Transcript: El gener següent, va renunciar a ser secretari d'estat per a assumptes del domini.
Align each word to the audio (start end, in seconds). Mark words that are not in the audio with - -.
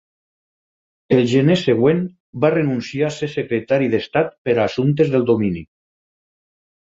El 1.15 1.19
gener 1.33 1.57
següent, 1.63 1.99
va 2.45 2.51
renunciar 2.55 3.09
a 3.11 3.13
ser 3.17 3.29
secretari 3.33 3.89
d'estat 3.91 4.33
per 4.49 4.55
a 4.57 4.63
assumptes 4.65 5.13
del 5.17 5.27
domini. 5.31 5.61